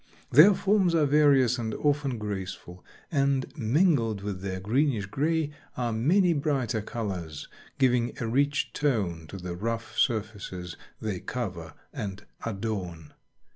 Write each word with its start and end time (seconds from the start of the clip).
Their 0.31 0.55
forms 0.55 0.95
are 0.95 1.05
various 1.05 1.59
and 1.59 1.75
often 1.75 2.17
graceful, 2.17 2.83
and 3.11 3.45
mingled 3.55 4.23
with 4.23 4.41
their 4.41 4.59
greenish 4.59 5.05
gray 5.05 5.51
are 5.77 5.93
many 5.93 6.33
brighter 6.33 6.81
colors, 6.81 7.47
giving 7.77 8.17
a 8.19 8.25
rich 8.25 8.73
tone 8.73 9.27
to 9.27 9.37
the 9.37 9.55
rough 9.55 9.95
surfaces 9.95 10.75
they 10.99 11.19
cover 11.19 11.75
and 11.93 12.25
adorn. 12.43 13.13